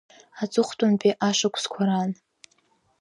Аҵыхәтәантәи 0.41 1.19
ашықәсқәа 1.27 1.81
раан… 1.87 2.11